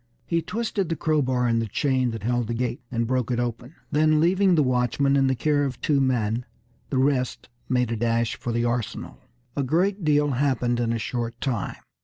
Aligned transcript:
He 0.25 0.41
twisted 0.41 0.89
the 0.89 0.95
crowbar 0.95 1.47
in 1.47 1.59
the 1.59 1.67
chain 1.67 2.09
that 2.09 2.23
held 2.23 2.47
the 2.47 2.55
gate, 2.55 2.81
and 2.91 3.05
broke 3.05 3.29
it 3.29 3.39
open; 3.39 3.75
then 3.91 4.19
leaving 4.19 4.55
the 4.55 4.63
watchman 4.63 5.15
in 5.15 5.27
the 5.27 5.35
care 5.35 5.63
of 5.63 5.79
two 5.79 5.99
men, 6.01 6.43
the 6.89 6.97
rest 6.97 7.49
made 7.69 7.91
a 7.91 7.95
dash 7.95 8.35
for 8.35 8.51
the 8.51 8.65
arsenal. 8.65 9.19
A 9.55 9.61
great 9.61 10.03
deal 10.03 10.31
happened 10.31 10.79
in 10.79 10.91
a 10.91 10.97
short 10.97 11.39
time. 11.39 11.75